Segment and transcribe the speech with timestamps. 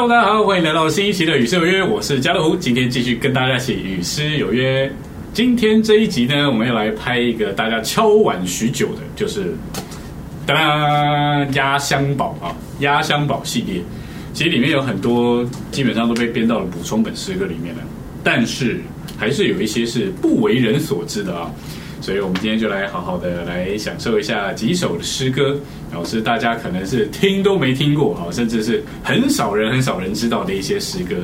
[0.00, 4.88] Hello，大家好，欢迎来到新一期的《与诗有约》，我是家乐福，今天继续跟大家一起与诗有约。
[5.34, 9.52] 今天这一集呢，我们要来拍一个大家敲碗许久的，就是
[10.46, 13.82] 当压箱宝啊，压箱宝系列。
[14.32, 17.82] 其实里面有很多基本上都被编到了补充本诗歌里面了，
[18.22, 18.80] 但是
[19.16, 21.50] 还是有一些是不为人所知的啊。
[22.00, 25.56] 所以我们今天就来好好的来享受一下几首的诗歌，
[25.90, 31.16] 然后是大家可能是听都没听过啊，甚至是很少人很少人知道的一些诗歌。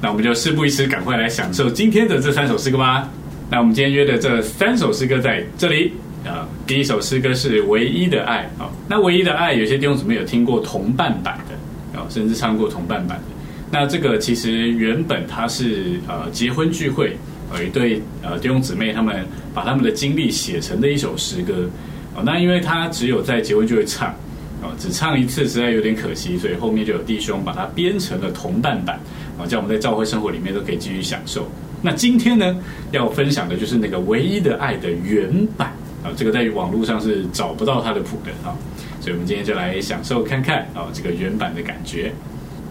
[0.00, 3.08] 那我们就事不宜迟，赶快来享受今天的这三首诗歌吧。
[3.50, 5.92] 那我们今天约的这三首诗歌在这里
[6.24, 8.70] 啊，第一首诗歌是《唯一的爱》啊。
[8.88, 13.24] 那《唯一的爱》有些弟兄姊妹有听过同伴版的啊，甚至唱过同伴版的。
[13.70, 17.16] 那这个其实原本它是呃结婚聚会。
[17.58, 21.68] 有一对呃弟兄姊妹，他们把他们的经历写成的一首诗歌，
[22.14, 24.14] 哦，那因为他只有在结婚就会唱，
[24.62, 28.98] 哦，只唱一次实在有点可惜，所以后面就有弟兄把它编成了同伴版，
[29.38, 31.46] 啊，叫我们在教会生活里面都可以继续享受。
[31.82, 32.56] 那今天呢，
[32.92, 38.56] 要分享的就是那个唯一的爱的原版，啊，这个在网络上是找不到它的谱的啊，
[39.00, 42.12] 所以我们今天就来享受看看啊这个原版的感觉。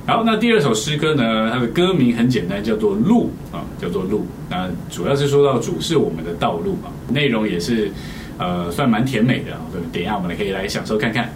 [0.08, 1.52] 好，那第二首诗歌呢？
[1.54, 4.20] 它的歌名很简单，叫做《路》啊，叫做《路》。
[4.50, 7.90] 那主要是说到主是我们的道路啊，内容也是
[8.40, 9.62] 呃算蛮甜美的啊。
[9.94, 11.32] 等一下我们可以来享受看看。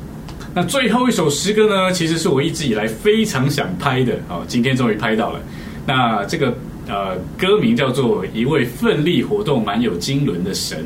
[0.53, 5.39] 那最后一首诗歌呢，其实是我一直以来非常想拍的啊，今天终于拍到了。
[5.85, 6.53] 那这个
[6.87, 10.79] 呃歌名叫做《一位奋力活动、蛮有经纶的神》。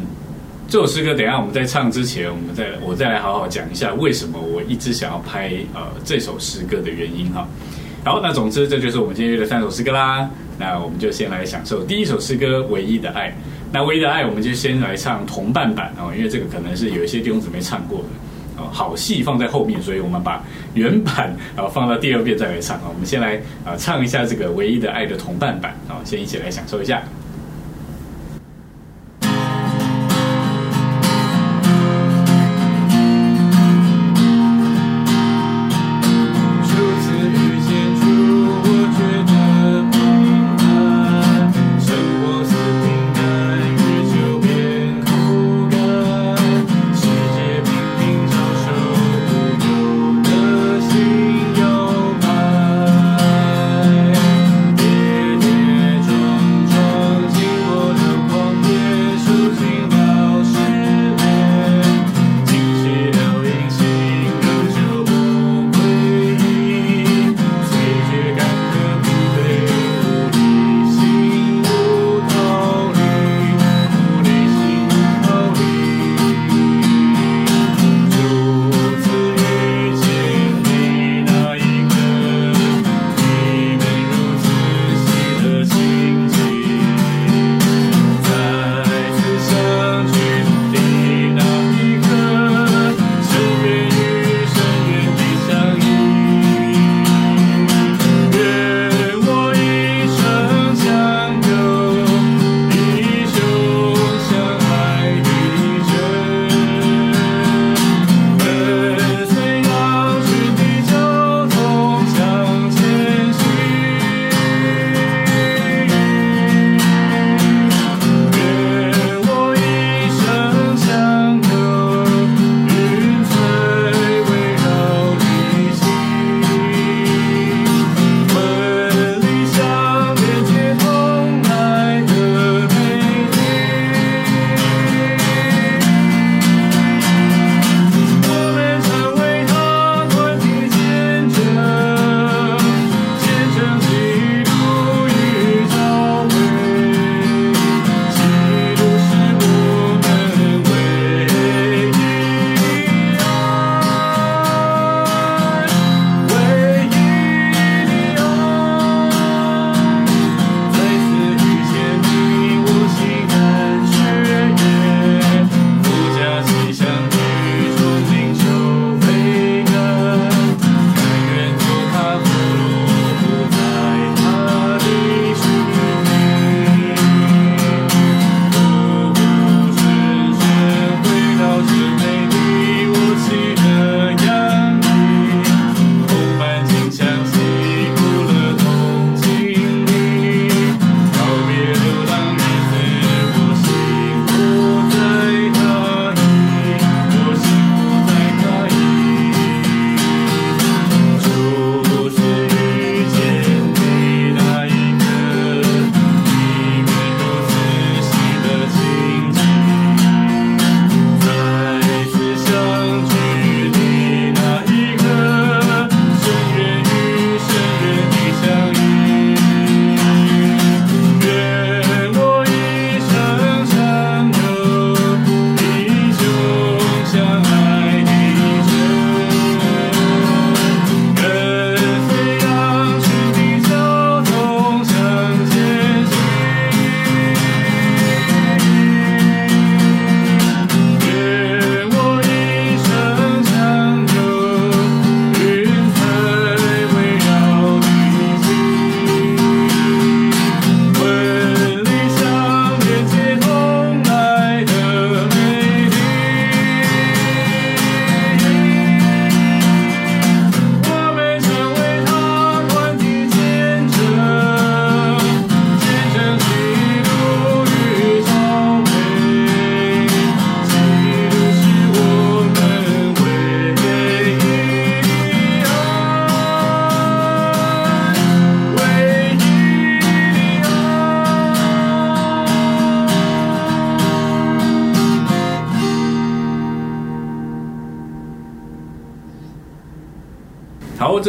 [0.69, 7.47] 这首诗歌，等下我们在唱之前，我们再我再来好好讲一下为什么我一直想要拍呃这首诗歌的原因哈。
[8.05, 10.29] 好，那总之这就是我们今天约的三首诗歌啦。
[10.59, 13.29] 那我们就先来享受第一首诗歌《唯一的爱》。
[13.71, 18.69] 那《唯一的爱》，我们就先来唱同伴版哦，因为这个可能是有一些弟兄姊妹唱过的哦。
[18.71, 20.43] 好戏放在后面，所以我们把
[20.75, 22.83] 原版啊放到第二遍再来唱啊。
[22.93, 27.01] 我们先来啊唱一下这个《唯一的爱》的同伴版啊，先一起来享受一下。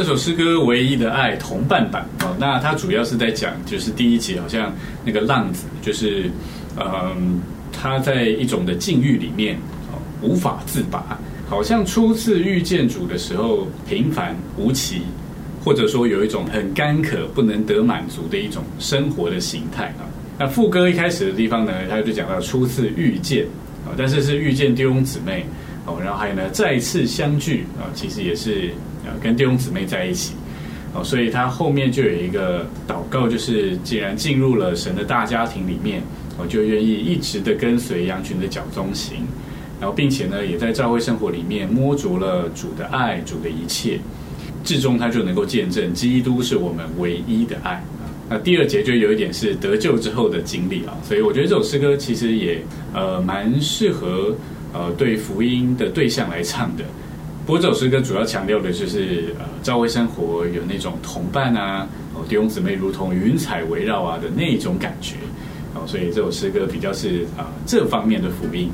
[0.00, 4.74] 这首诗歌《唯一的爱》同伴版哦，那它主要是在讲，就是第一节好像
[5.04, 6.30] 那个浪子，就是
[6.78, 7.38] 嗯，
[7.70, 9.58] 他在一种的境遇里面
[9.92, 11.18] 哦，无法自拔，
[11.50, 15.02] 好像初次遇见主的时候平凡无奇，
[15.62, 20.08] 或者说有一种很干渴、不能得满足的一种生活的形态啊。
[20.38, 23.44] 那副歌一开始的地方呢，他就讲到初次遇见
[23.84, 25.44] 啊，但是是遇见弟兄姊妹
[25.98, 28.70] 然后还有呢再次相聚啊，其实也是。
[29.02, 30.34] 啊，跟弟兄姊妹在一起，
[30.92, 36.02] 哦，所以他后面就有一个祷告，就是既然进入了神的大家庭里面，
[36.36, 39.20] 我就愿意一直的跟随羊群的脚中行，
[39.80, 43.98] 然后并且呢，也在教会生活里面摸着了主的爱，主的一切，
[44.62, 47.82] 至终他就能够见证基督是我们唯一的爱。
[48.28, 52.62] 那第二节就有一点是得救之后的经历啊，所以我觉得这首诗歌其实也
[52.92, 54.36] 呃蛮适合
[54.72, 56.84] 呃对福音的对象来唱的。
[57.46, 65.16] 不过这首诗歌主要强调的就是呃，教会生活有那种同伴啊，哦，弟兄姊妹如同云彩围绕啊的那种感觉，
[65.74, 68.70] 哦，所以这首诗歌比较是啊这方面的福音。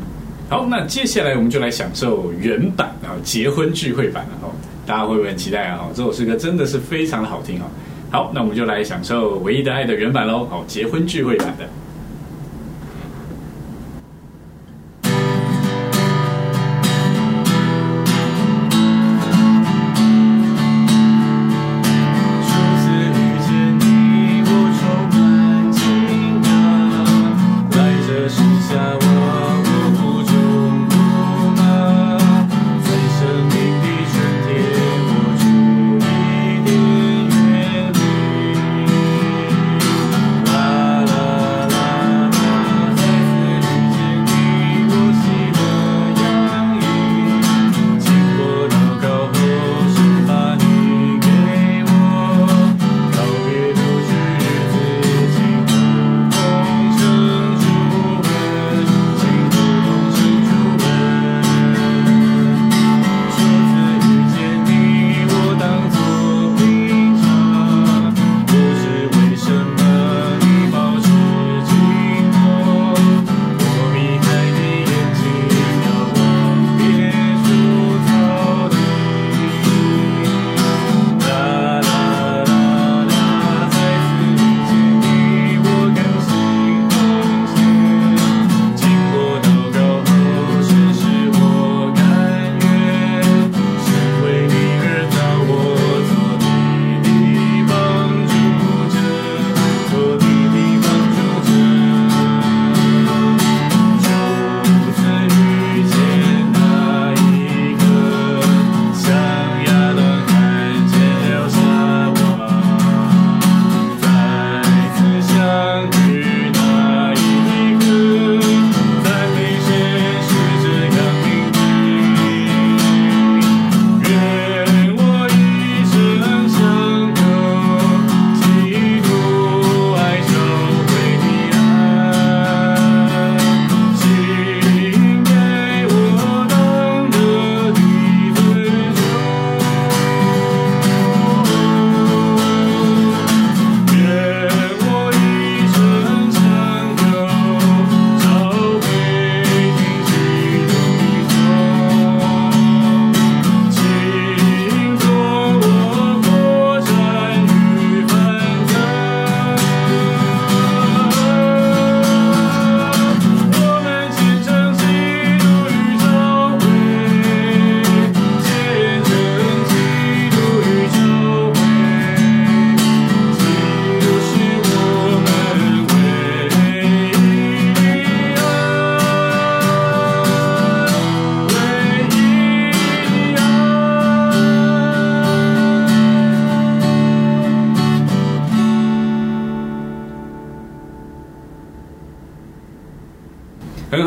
[0.50, 4.50] 好，那接下来我们就来享受原版啊，结婚聚会版了哦，
[4.84, 5.78] 大家会不会很期待啊？
[5.80, 7.64] 哦，这首诗歌真的是非常的好听哦。
[8.10, 11.66] 好，那我们就来享受《唯一的爱》的原版喽，好，结婚聚会版的。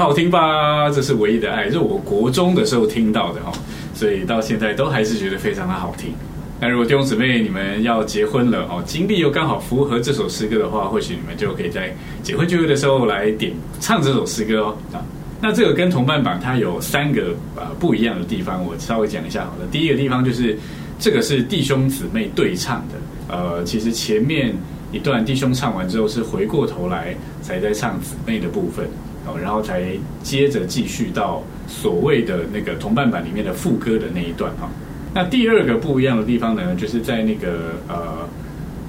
[0.10, 0.90] 好听吧？
[0.90, 3.52] 这是唯一的爱，是我国中的时候听到的哈，
[3.94, 6.12] 所以到现在都还是觉得非常的好听。
[6.60, 14.98] 那如果弟兄姊妹你们要结婚了哦，经历又刚好符合这首诗歌的话，或许你们就可以在结婚聚会的时候来点唱这首诗歌哦啊。
[15.40, 19.68] 那这个跟同伴版它有三个呃不一样的地方，我稍微讲一下好了。
[19.72, 20.58] 第一个地方就是
[20.98, 24.56] 这个是弟兄姊妹对唱的，呃，其实前面
[24.92, 27.14] 一段弟兄唱完之后是回过头来
[27.44, 28.90] 才在唱姊妹的部分。
[29.38, 29.84] 然后才
[30.24, 34.70] 接着继续到所谓的那个同伴版里面的副歌的那一段哈。
[35.14, 38.28] 那第二个不一样的地方呢，就是在那个呃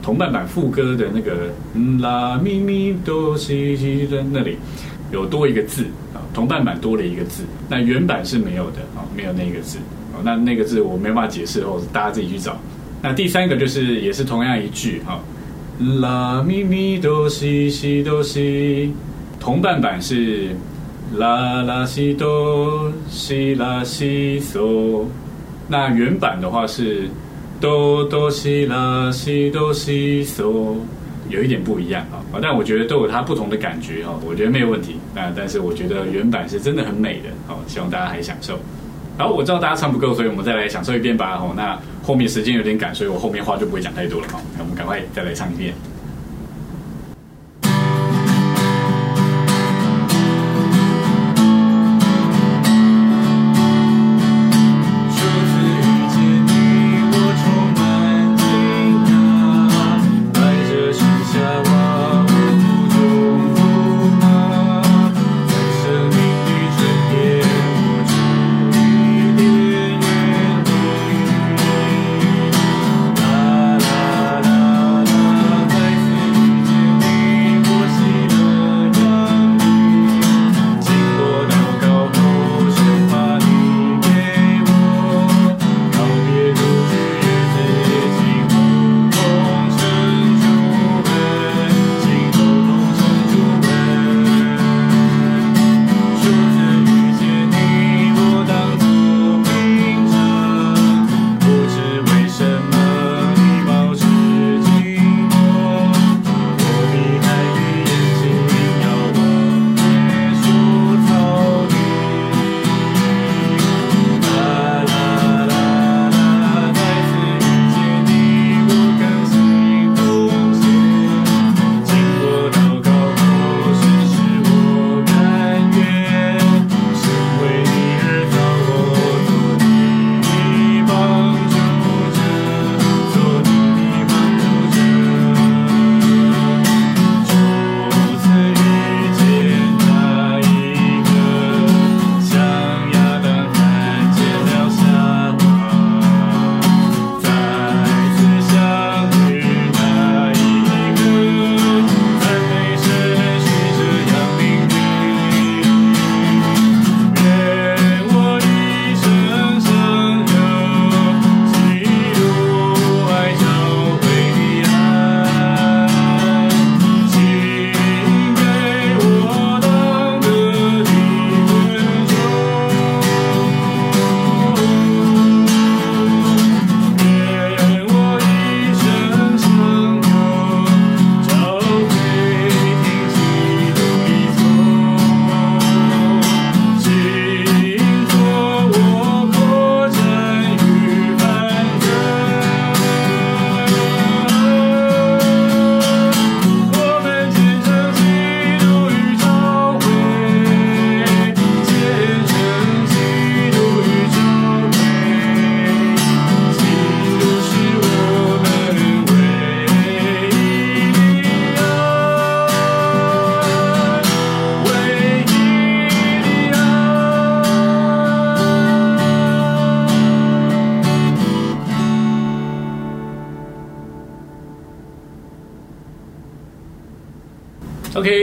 [0.03, 1.49] 同伴版副歌的那个
[2.01, 4.57] 啦咪咪哆西西的那里
[5.13, 9.79] 有多一个字啊，同伴版多了一个字，那原版是没有的啊，没有那个字
[10.15, 12.59] 啊，那那个字我没办法解释，或者大家自己去找。
[13.03, 15.21] 那第三个就是也是同样一句哈，
[16.01, 18.93] 啦咪咪哆西西哆西，
[19.41, 20.55] 同伴版是
[21.17, 25.05] 啦啦西哆西啦西嗦。
[25.67, 27.09] 那原版的话是
[27.61, 30.77] 哆哆西啦西哆西嗦，
[31.29, 34.97] 有一点不一样啊，但我觉得都有它不同的感觉哈，我觉得没有问题。
[35.15, 38.59] 那但是我觉得原版是真的很美的，好，希望大家还享受。
[39.17, 41.39] 然后我知道大家唱不够，所以我们再来享受一遍吧。
[41.41, 44.41] 哦，那后面时间有点赶，所以我后面话就不会讲太多了哈。
[44.57, 45.73] 那我们赶快再来唱一遍。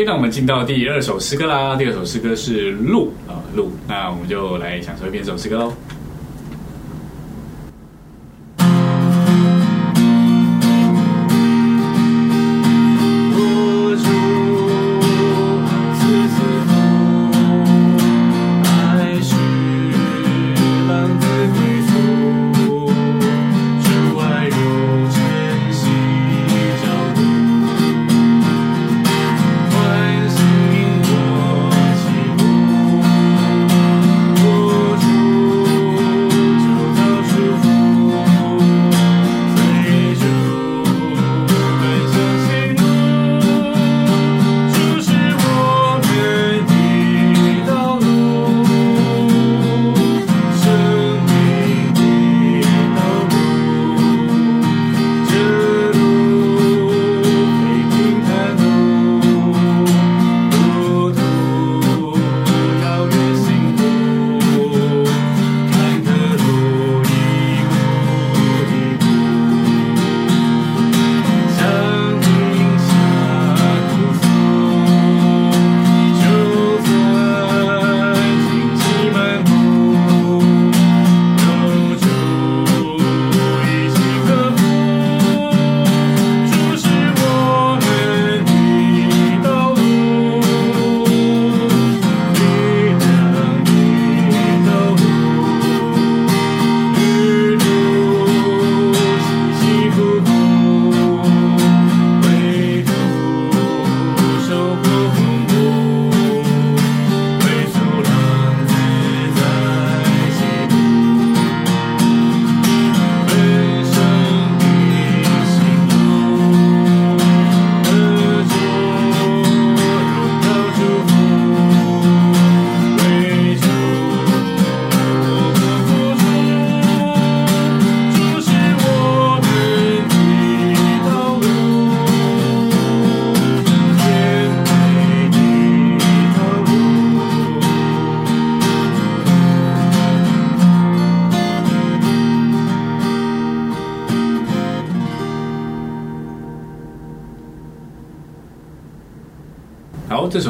[0.06, 1.76] 那我们进到第二首诗歌啦。
[1.76, 3.68] 第二首诗歌是《路》啊，《路》。
[3.88, 5.74] 那我们就来享受一遍这首诗歌喽。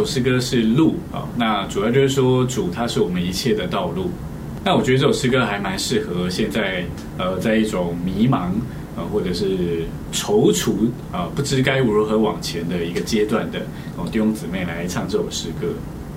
[0.08, 4.10] 诗歌是路啊，那主要就是说主他是我们一切的道路。
[4.66, 6.84] 那我觉得这首诗歌还蛮适合现在
[7.18, 8.50] 呃，在一种迷茫
[8.98, 10.72] 啊，或者是踌躇
[11.12, 13.60] 啊，不知该如何往前的一个阶段的
[13.98, 15.68] 哦弟兄姊妹来唱这首诗歌。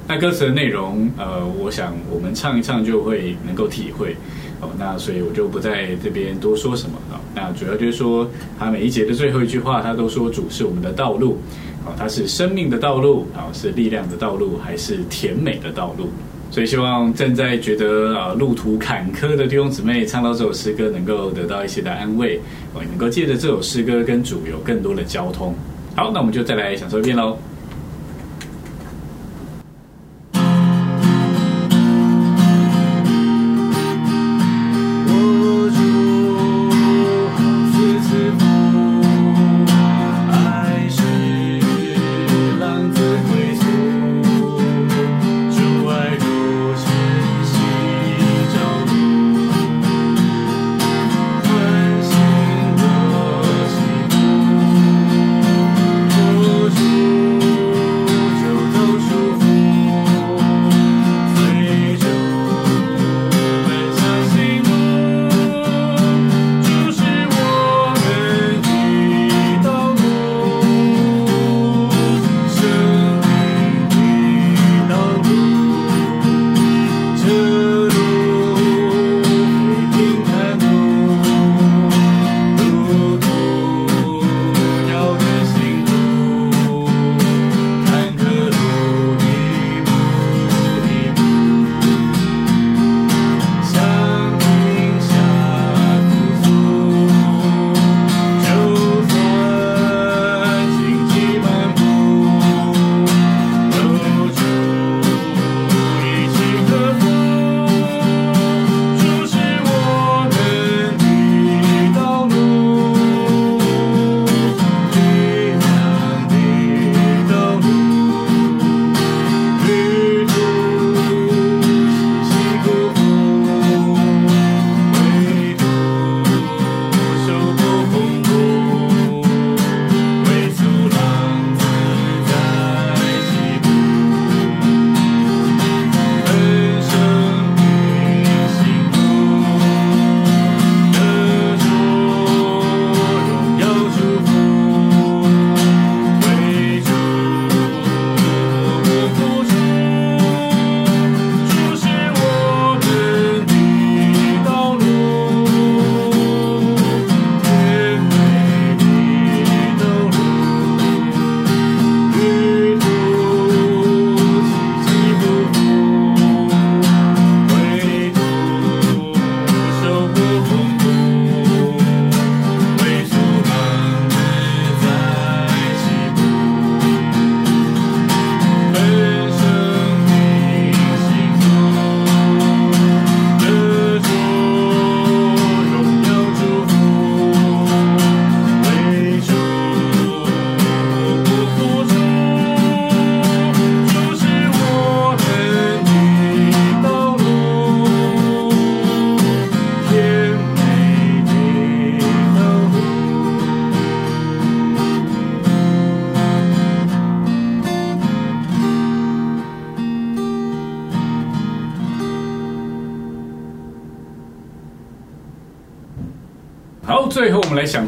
[0.08, 4.16] 那歌词的内容呃，我想我们唱一唱就会能够体会
[4.60, 4.68] 哦。
[4.76, 7.20] 那所以我就不在这边多说什么啊。
[7.32, 11.38] 那主要就是说，他每一节的最后一句话，他都说主是我们的道路
[11.84, 16.08] 啊，它是生命的道路啊，是力量的道路，还是甜美的道路？
[16.50, 22.40] 所以希望正在觉得啊路途坎坷的弟兄姊妹，唱到这首诗歌，能够得到一些的安慰，
[22.74, 25.54] 也，能够借着这首诗歌跟主有更多的交通。
[25.94, 27.36] 好，那我们就再来享受一遍喽。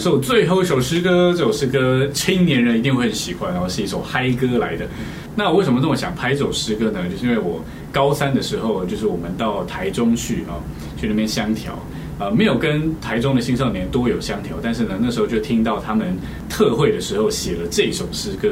[0.05, 1.33] 后，我们来享受最后一首诗歌。
[1.33, 4.87] 这首诗歌青年人一定会很喜欢，然后是一首嗨歌来的。
[5.35, 7.01] 那我为什么这么想拍这首诗歌呢？
[7.09, 7.63] 就是因为我
[7.93, 10.59] 高三的时候，就是我们到台中去啊，
[10.97, 11.73] 去那边相调
[12.19, 16.17] 啊，没有跟台中的青少年多有相调，但是呢，那时候就听到他们
[16.49, 18.51] 特会的时候写了这首诗歌。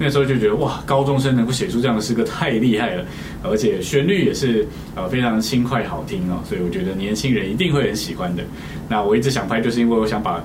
[0.00, 3.04] 那时候就觉得哇，高中生能够写出这样的诗歌太厉害了，
[3.42, 8.44] 而且旋律也是呃非常轻快好听哦，所以我觉得年轻人一定会很喜欢的。
[8.88, 10.40] 那我一直想拍，就是因为我想把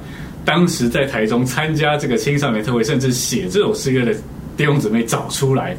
[0.45, 4.13] 当时在台中参加这个青少年特会，甚至写这首诗歌的
[4.57, 5.75] 弟兄姊妹找出来。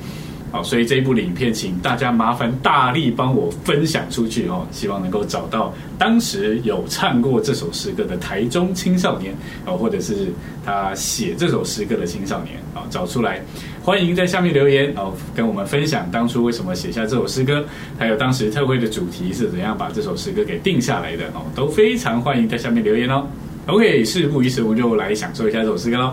[0.51, 9.35] 好，所以这一部影片，请大家麻烦大力帮我分享出去哦，希望能够找到当时有唱过这首诗歌的台中青少年
[9.67, 10.33] 哦，或者是
[10.65, 13.43] 他写这首诗歌的青少年啊，找出来，
[13.83, 17.65] 欢迎在下面留言哦，跟我们分享当初为什么写下这首诗歌，
[17.99, 23.27] 还有当时特会的主题是怎样把这首诗歌给定下来的哦，都非常欢迎在下面留言哦。
[23.67, 26.13] OK，事不宜迟，我们就来享受一下这首诗歌喽。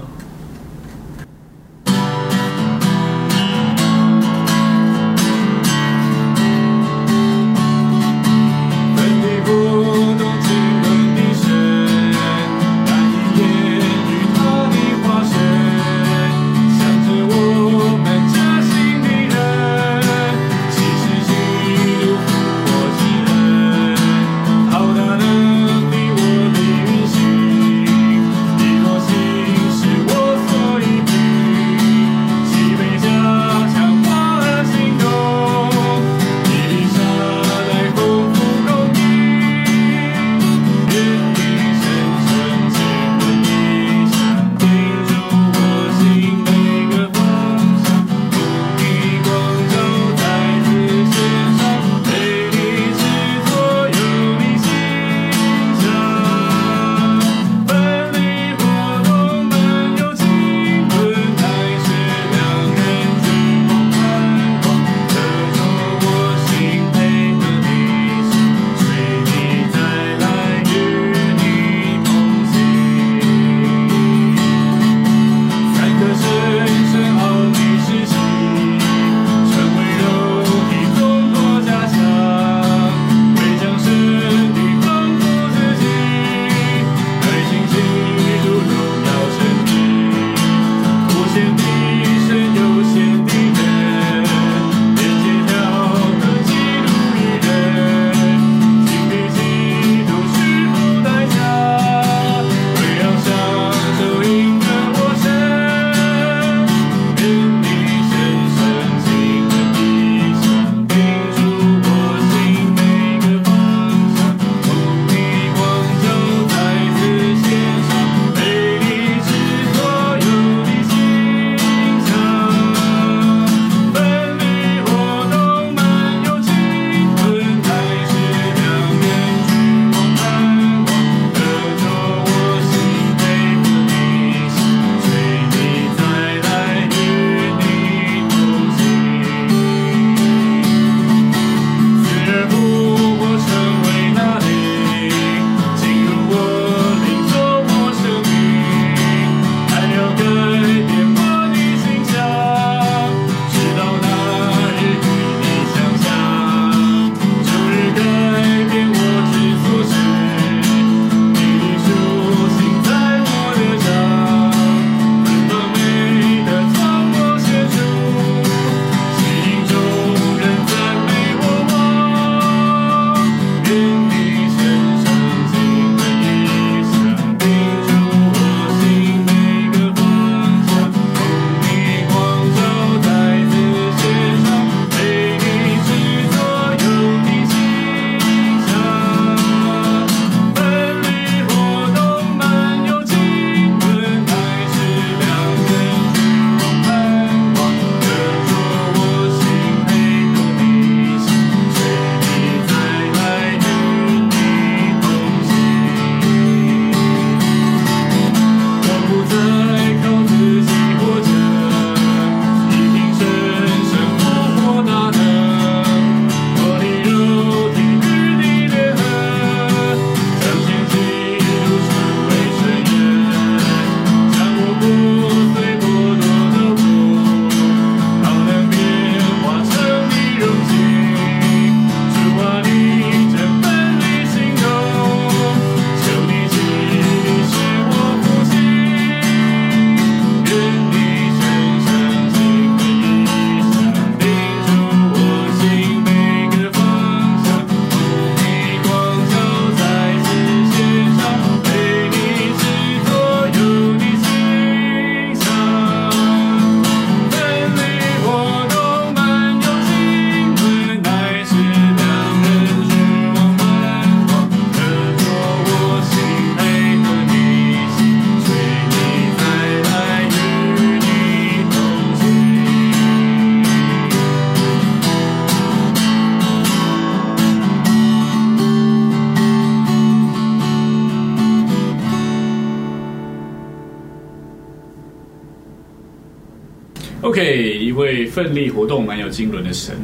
[288.32, 289.96] 奋力活动、蛮有经纶的神。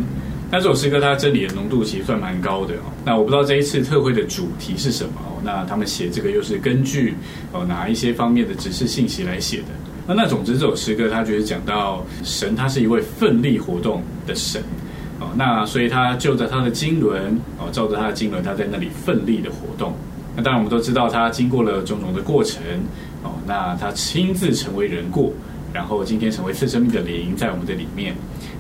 [0.50, 2.92] 那这首诗歌它真理的浓度其实算蛮高的哦。
[3.04, 5.42] 那我不知道这一次特会的主题是什么哦。
[5.44, 7.14] 那他们写这个又是根据
[7.52, 9.66] 哦哪一些方面的指示信息来写的？
[10.08, 14.62] 那那总之这首诗歌它就是讲到神他是一位奋力活动的神
[15.20, 15.28] 哦。
[15.36, 19.94] 那所以他就着他的经纶哦，照着他的经纶，他在那里奋力的活动。
[20.34, 22.62] 那当然我们都知道他经过了种种的过程
[23.22, 23.32] 哦。
[23.46, 25.34] 那他亲自成为人过，
[25.74, 28.16] 然后今天成为赐生命的灵在我们的里面。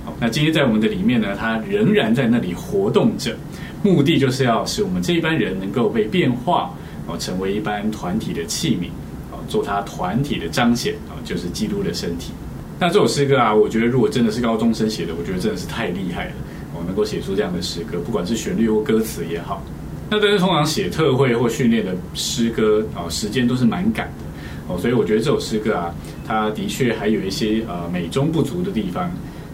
[0.05, 3.35] 好那今天在我们的里面呢，他仍然在那里活动着，
[3.83, 6.73] 目的就是要使我们这一班人能够被变化，
[7.07, 8.87] 哦，成为一般团体的器皿，
[9.31, 12.31] 哦，做他团体的彰显，哦，就是基督的身体。
[12.79, 16.31] 那这首诗歌啊，我觉得如果真的是高中生写的，我觉得真的是太厉害了，
[16.73, 19.61] 哦，能够写出这样的诗歌，不管是旋律或歌词也好。
[20.09, 24.23] 那但是通常写特会或训练的诗歌啊，时间都是蛮赶的，
[24.67, 25.93] 哦，所以我觉得这首诗歌啊，
[26.27, 29.09] 它的确还有一些呃美中不足的地方。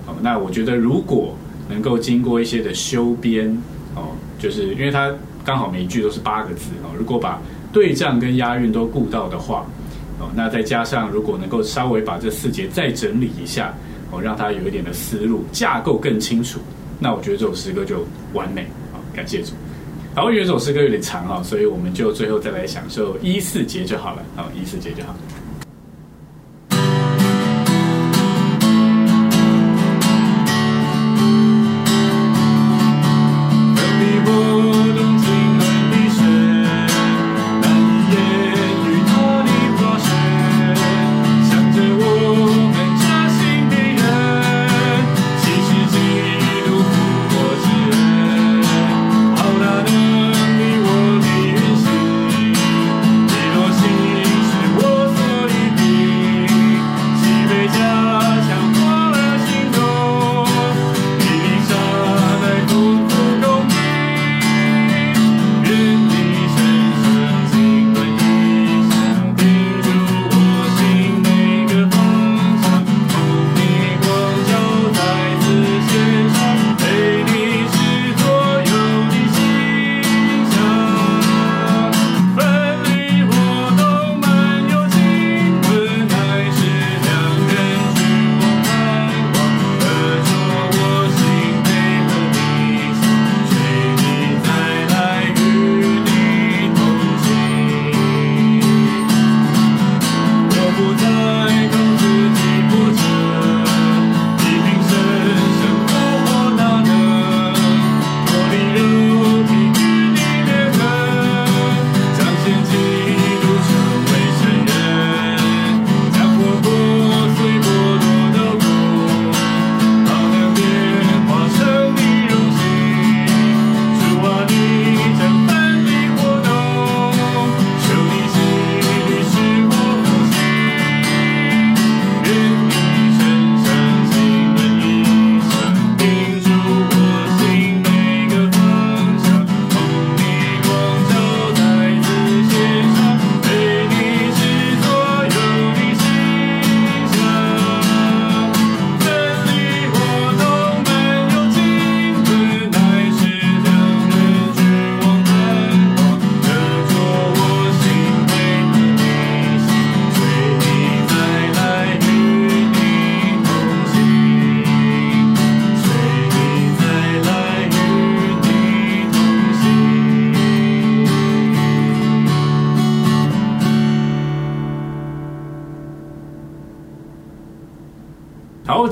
[0.06, 1.36] 哦，那我觉得如果
[1.70, 3.50] 能够经过一些的修编，
[3.96, 5.12] 哦，就是因为它
[5.46, 9.66] 刚好每一句都是八个字哦，如果把对仗跟押韵都顾到的话，
[10.20, 13.74] 哦，那再加上如果能够稍微把这四节再整理一下，
[14.12, 16.60] 哦，让它有一点的思路架构更清楚，
[17.00, 19.00] 那我觉得这首诗歌就完美啊！
[19.14, 19.54] 感谢主。
[20.16, 25.10] 然后，因为这首诗歌有点长啊，所以我们就最后再来享受一四节就好了，好，一四节就好。
[25.10, 25.18] 好，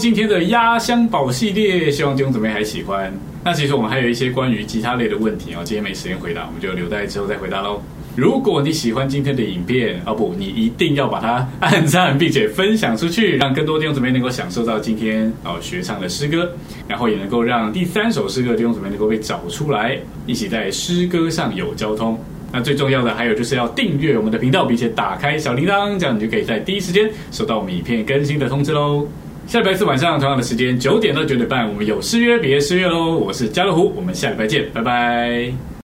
[0.02, 3.14] 今天的压箱宝系列，希望弟兄姊妹还喜欢。
[3.44, 7.80] 那其实我们还有一些关于吉他类的问题啊，今天没时间回答，我们就留在之后再回答喽。
[8.16, 16.52] 如果你喜欢今天的影片，哦不，你一定要把它按赞，并且分享出去，让更多弟兄姊妹能够享受到今天哦学唱的诗歌，
[16.88, 22.20] 然后也能够让第三首诗歌弟兄姊妹能够被找出来，一起在诗歌上有交通。
[22.52, 29.08] 那最重要的还有就是要订阅我们的频道，并且打开小铃铛，这样你就可以在第一时间收到我们影片更新的通知喽。
[29.47, 33.17] 下礼拜四晚上同样的时间九点到九点半，我们有失约别失约喽！
[33.17, 35.70] 我是家乐福，我们下礼拜见，拜拜。